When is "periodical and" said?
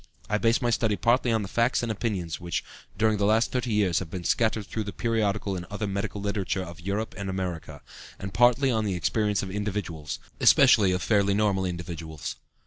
4.91-5.63